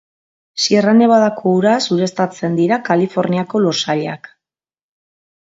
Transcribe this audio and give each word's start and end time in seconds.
Sierra 0.61 0.93
Nevadako 1.01 1.53
uraz 1.57 1.75
ureztatzen 1.97 2.57
dira 2.61 2.81
Kaliforniako 2.89 3.63
lursailak. 3.67 4.33